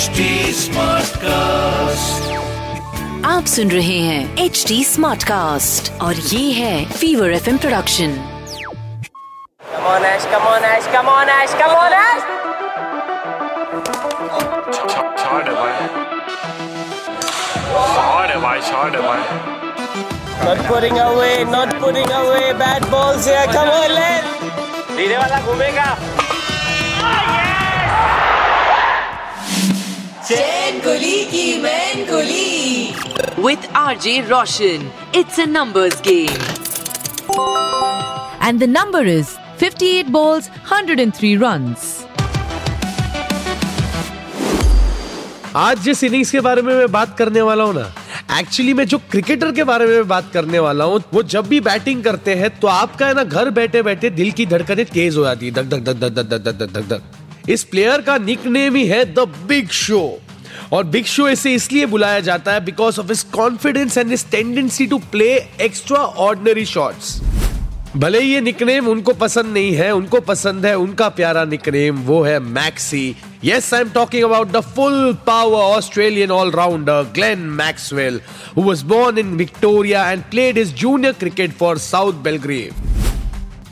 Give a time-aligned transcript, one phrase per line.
[0.00, 2.28] Smart cast
[3.26, 8.14] आप सुन रहे हैं एच डी स्मार्ट कास्ट और ये है fever F production
[9.72, 12.22] come on Ash come on Ash come on Ash come on Ash
[20.40, 23.44] Not putting away, not putting away bad balls here.
[23.52, 24.24] Come on, let.
[24.96, 26.19] धीरे वाला घूमेगा
[33.44, 36.48] with RJ Roshan it's a numbers game
[38.48, 41.88] and the number is 58 balls, 103 runs.
[45.56, 47.86] आज जिस innings के बारे में मैं बात करने वाला हूँ ना
[48.40, 52.04] एक्चुअली मैं जो क्रिकेटर के बारे में बात करने वाला हूँ वो जब भी बैटिंग
[52.04, 55.46] करते हैं तो आपका है ना घर बैठे बैठे दिल की धड़कनें तेज हो जाती
[55.46, 57.19] है। धक धक धक धक धक धक धक धक धक।
[57.50, 60.02] इस प्लेयर का निक नेम ही है द बिग शो
[60.72, 64.86] और बिग शो इसे इसलिए बुलाया जाता है because of his confidence and his tendency
[64.86, 65.28] to play
[65.60, 67.20] extra ordinary shots
[67.96, 72.38] भले ये निकनेम उनको पसंद नहीं है, उनको पसंद है उनका प्यारा निकनेम वो है
[72.40, 78.20] Maxi yes I am talking about the full power Australian allrounder Glenn Maxwell
[78.56, 82.89] who was born in Victoria and played his junior cricket for south Belgrave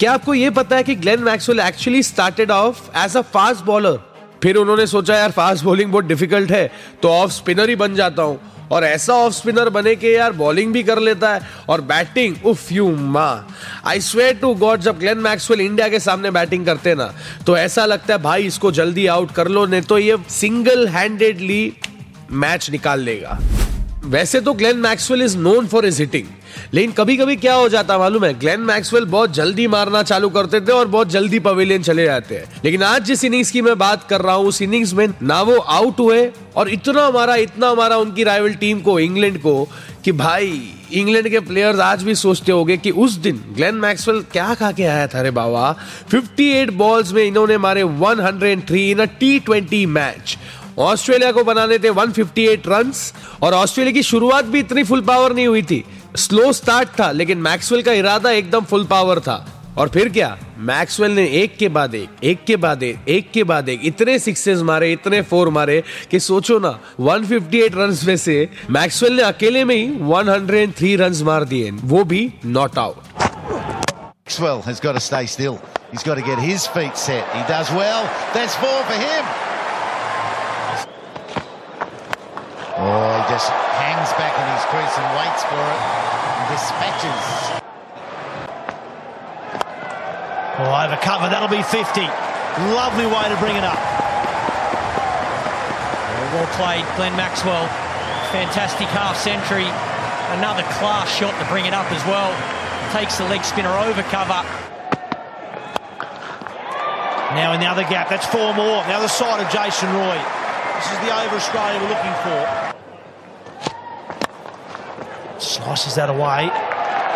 [0.00, 3.98] क्या आपको ये पता है कि Glenn Maxwell actually started off as a fast bowler
[4.42, 6.70] फिर उन्होंने सोचा, यार फास्ट बॉलिंग बहुत डिफ़िकल्ट है
[7.02, 10.72] तो ऑफ़ स्पिनर ही बन जाता हूँ। और ऐसा ऑफ़ स्पिनर बने के, यार बॉलिंग
[10.72, 13.48] भी कर लेता है। और बैटिंग उफ, यू माँ।
[13.86, 17.12] आई स्वेयर टू गॉड जब ग्लेन मैक्सवेल इंडिया के सामने बैटिंग करते ना
[17.46, 21.72] तो ऐसा लगता है, भाई, इसको जल्दी आउट कर लो, नहीं तो ये सिंगल हैंडेडली
[22.32, 23.38] मैच निकाल लेगा
[24.06, 26.26] वैसे तो Glenn Maxwell is known for his hitting,
[26.74, 28.32] लेकिन कभी कभी क्या हो जाता मालूम है?
[28.38, 32.60] ग्लेन मैक्सवेल बहुत जल्दी मारना चालू करते थे और बहुत जल्दी पवेलियन चले जाते हैं।
[32.64, 35.56] लेकिन आज जिस इनिंग्स की मैं बात कर रहा हूँ, उस इनिंग्स में ना वो
[35.56, 39.68] आउट हुए और इतना मारा इतना मारा उनकी राइवल टीम को इंग्लैंड को,
[40.04, 44.52] कि भाई इंग्लैंड के प्लेयर्स आज भी सोचते होंगे कि उस दिन ग्लेन मैक्सवेल क्या
[44.54, 45.74] खा के आया था रे बाबा।
[46.10, 50.36] 58 बॉल्स में इन्होंने मारे 103 in a T match
[50.78, 55.46] Australia को बनाने थे 158 रन्स और ऑस्ट्रेलिया की शुरुआत भी इतनी फुल पावर नहीं
[55.46, 55.84] हुई थी
[56.16, 59.44] स्लो स्टार्ट था, लेकिन मैक्सवेल का इरादा एकदम फुल पावर था
[59.78, 60.36] और फिर क्या
[60.68, 64.18] मैक्सवेल ने एक के बाद एक एक के बाद एक एक के बाद एक, इतने
[64.18, 69.64] सिक्सेस मारे, इतने फोर मारे कि सोचो ना 158 रन्स में से मैक्सवेल ने अकेले
[69.64, 73.02] में ही 103 रन्स मार दिए वो भी not out
[74.26, 75.58] Maxwell has got to stay still.
[75.92, 77.36] He's got to get his feet set.
[77.36, 78.08] He does well.
[78.34, 79.45] That's four for him.
[83.36, 85.80] Just hangs back in his crease and waits for it.
[86.40, 87.24] And dispatches.
[90.56, 92.00] Oh, over cover, that'll be 50.
[92.72, 93.76] Lovely way to bring it up.
[96.16, 97.68] Well, well played, Glenn Maxwell.
[98.32, 99.68] Fantastic half century.
[100.40, 102.32] Another class shot to bring it up as well.
[102.96, 104.40] Takes the leg spinner over cover.
[107.36, 108.80] Now in the other gap, that's four more.
[108.88, 110.16] The other side of Jason Roy.
[110.80, 112.65] This is the over Australia we're looking for.
[115.66, 116.46] Passes that away.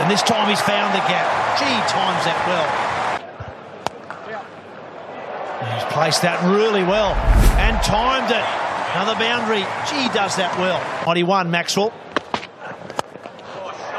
[0.00, 1.28] And this time he's found the gap.
[1.60, 2.64] Gee, times that well.
[5.60, 7.12] And he's placed that really well.
[7.60, 8.40] And timed it.
[8.96, 9.68] Another boundary.
[9.84, 10.80] Gee, does that well.
[11.04, 11.92] 91, Maxwell.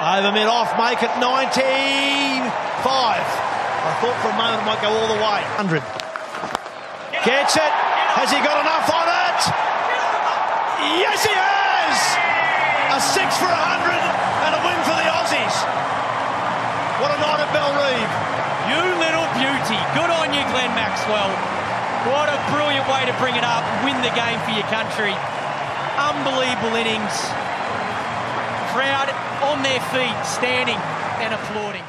[0.01, 2.41] Over mid off, make it 19.
[2.81, 3.21] Five.
[3.21, 5.45] I thought for a moment it might go all the way.
[5.61, 5.77] 100.
[7.21, 7.73] Gets it.
[8.17, 9.41] Has he got enough on it?
[11.05, 11.99] Yes, he has!
[12.95, 13.98] A six for 100.
[15.49, 15.57] finish.
[17.01, 18.13] What a night at Bell Reeve.
[18.69, 19.79] You little beauty.
[19.97, 21.31] Good on you, Glenn Maxwell.
[22.11, 25.13] What a brilliant way to bring it up, win the game for your country.
[25.97, 27.15] Unbelievable innings.
[28.71, 29.09] Crowd
[29.43, 30.79] on their feet, standing
[31.23, 31.85] and applauding.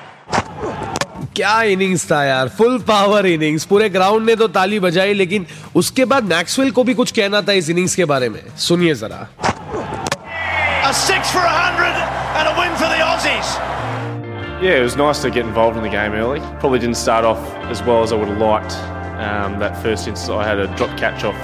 [1.37, 5.47] क्या innings था यार full power innings पूरे ground ने तो ताली बजाई लेकिन
[5.77, 9.27] उसके बाद मैक्सवेल को भी कुछ कहना था इस इनिंग्स के बारे में सुनिए जरा
[10.83, 12.20] A six for 100
[14.63, 16.41] Yeah, it was nice to get involved in the game early.
[16.59, 18.73] Probably didn't start off as well as I would have liked.
[19.21, 21.35] Um, that first instance, I had a drop catch off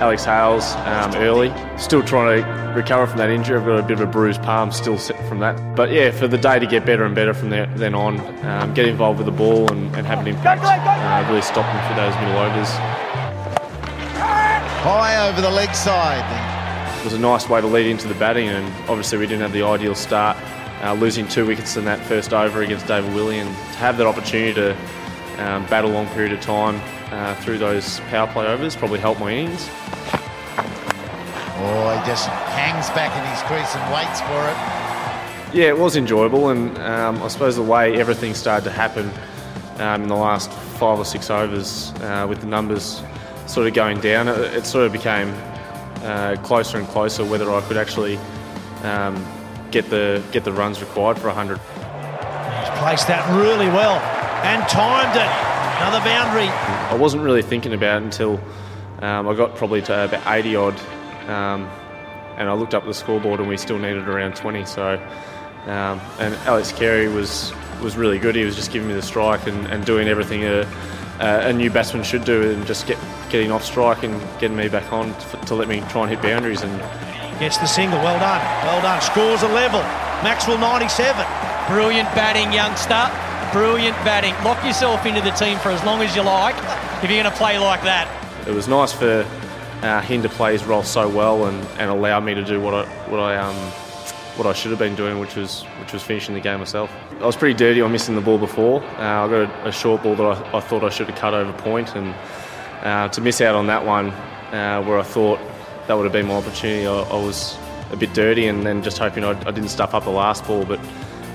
[0.00, 1.52] Alex Hales um, early.
[1.78, 3.56] Still trying to recover from that injury.
[3.58, 5.76] I've got a bit of a bruised palm still from that.
[5.76, 8.74] But yeah, for the day to get better and better from there, then on, um,
[8.74, 10.62] get involved with the ball and, and have an impact.
[10.64, 12.70] Uh, really stop them for those middle overs.
[14.82, 16.24] High over the leg side.
[17.00, 19.52] It was a nice way to lead into the batting, and obviously we didn't have
[19.52, 20.36] the ideal start.
[20.82, 24.06] Uh, losing two wickets in that first over against David Willey, and to have that
[24.06, 24.72] opportunity to
[25.38, 26.80] um, bat a long period of time
[27.10, 29.68] uh, through those power play overs probably helped my innings.
[31.56, 35.56] Oh, he just hangs back in his crease and waits for it.
[35.56, 39.10] Yeah, it was enjoyable, and um, I suppose the way everything started to happen
[39.78, 43.02] um, in the last five or six overs, uh, with the numbers
[43.46, 45.32] sort of going down, it, it sort of became
[46.02, 48.18] uh, closer and closer whether I could actually
[48.82, 49.24] um,
[49.74, 51.58] get the get the runs required for 100.
[51.58, 53.96] He's placed that really well
[54.46, 55.28] and timed it.
[55.82, 56.46] Another boundary.
[56.46, 58.40] I wasn't really thinking about it until
[59.00, 60.80] um, I got probably to about 80 odd,
[61.28, 61.68] um,
[62.38, 64.64] and I looked up the scoreboard and we still needed around 20.
[64.64, 64.94] So,
[65.66, 68.36] um, and Alex Carey was was really good.
[68.36, 70.64] He was just giving me the strike and, and doing everything a,
[71.18, 72.98] a new batsman should do, and just get
[73.28, 76.22] getting off strike and getting me back on to, to let me try and hit
[76.22, 76.62] boundaries.
[76.62, 76.80] And
[77.44, 77.98] Gets the single.
[77.98, 78.40] Well done.
[78.64, 79.02] Well done.
[79.02, 79.80] Scores a level.
[80.24, 81.26] Maxwell 97.
[81.68, 83.04] Brilliant batting, youngster.
[83.52, 84.32] Brilliant batting.
[84.42, 86.56] Lock yourself into the team for as long as you like
[87.04, 88.08] if you're going to play like that.
[88.48, 89.28] it was nice for
[89.82, 92.72] uh, him to play his role so well and, and allow me to do what
[92.72, 93.54] I what I um,
[94.38, 96.90] what I should have been doing, which was which was finishing the game myself.
[97.20, 98.82] I was pretty dirty on missing the ball before.
[98.82, 101.34] Uh, I got a, a short ball that I, I thought I should have cut
[101.34, 102.14] over point, and
[102.80, 104.12] uh, to miss out on that one,
[104.54, 105.38] uh, where I thought
[105.86, 107.56] that would have been my opportunity, I, I was
[107.90, 110.64] a bit dirty, and then just hoping I, I didn't stuff up the last ball,
[110.64, 110.80] but.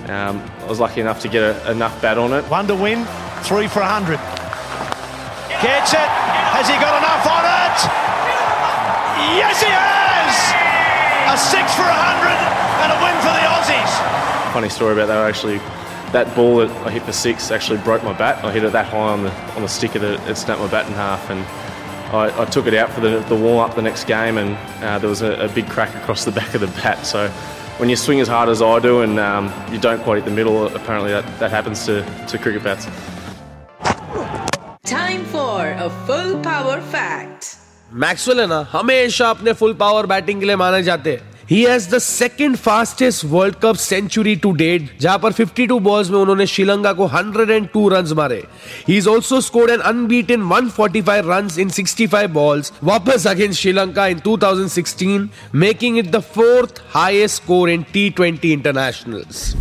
[0.09, 2.43] Um, I was lucky enough to get a, enough bat on it.
[2.49, 3.05] One to win.
[3.45, 4.17] Three for 100.
[5.61, 6.09] Gets it.
[6.49, 7.77] Has he got enough on it?
[9.37, 10.33] Yes, he has.
[11.29, 12.25] A six for 100
[12.81, 13.93] and a win for the Aussies.
[14.51, 15.27] Funny story about that.
[15.27, 15.59] Actually,
[16.11, 18.43] that ball that I hit for six actually broke my bat.
[18.43, 20.87] I hit it that high on the on the sticker that it snapped my bat
[20.87, 21.45] in half, and
[22.12, 24.98] I, I took it out for the, the warm up the next game, and uh,
[24.98, 27.04] there was a, a big crack across the back of the bat.
[27.06, 27.28] So
[27.78, 30.30] when you swing as hard as I do and um, you don't quite hit the
[30.30, 32.86] middle, apparently that, that happens to, to cricket bats.
[34.84, 37.56] Time for a full power fact.
[38.02, 41.89] Maxwell है ना हमेशा अपने full power batting के लिए माने जाते हैं he has
[41.89, 46.91] the second fastest world cup century to date जहाँ पर 52 बॉल्स में उन्होंने श्रीलंका
[46.93, 48.43] को 102 रन मारे।
[48.89, 53.27] He is also scored an unbeaten in one forty five run in 65 balls वापस
[53.27, 59.53] against Sri Lanka in 2016 making it the fourth highest score in T20 internationals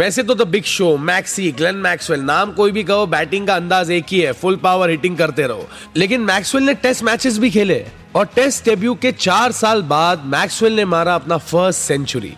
[0.00, 3.90] वैसे तो the big show, Maxi, Glenn Maxwell, नाम कोई भी कहो, batting का अंदाज
[3.90, 7.84] एक ही है, फुल पावर हिटिंग करते रहो। लेकिन मैक्सवेल ने टेस्ट मैचेस भी खेले,
[8.16, 12.32] और टेस्ट डेब्यू के चार साल बाद मैक्सवेल ने मारा अपना फ़र्स्ट सेंचुरी।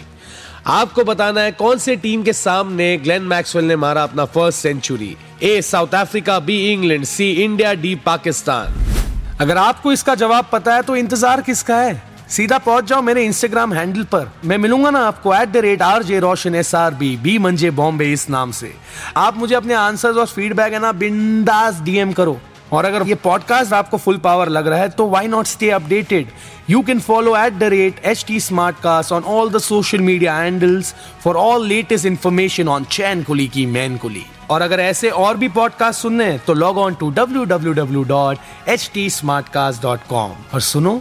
[0.66, 5.16] आपको बताना है, कौन से टीम के सामने ग्लेन मैक्सवेल ने मारा अपना first century?
[5.42, 9.36] A, south Africa, B, England, C, India, D, Pakistan.
[9.40, 12.00] अगर आपको इसका जवाब पता है तो इंतज़ार किसका है?
[12.32, 16.02] सीधा पहुँच जाओ मेरे इंस्टाग्राम हैंडल पर। मैं मिलूँगा ना आपको at the rate R
[16.02, 18.72] J Roshan S R B B मंजे बॉम्बे इस नाम से।
[19.16, 22.38] आप मुझे अपने आंसर्स और फीडबैक है ना बिंदास डीएम करो।
[22.72, 26.28] और अगर ये पॉडकास्ट आपको फुल पावर लग रहा है तो why not stay updated
[26.70, 30.36] you can follow at the rate H T smart cast on all the social media
[30.36, 30.94] handles
[31.24, 35.48] for all latest information on Chain Kuli ki Main Kuli और अगर ऐसे और भी
[35.60, 39.82] podcast सुनने हैं तो log on to W W W dot H T smart cast
[39.82, 41.00] dot com और सुनो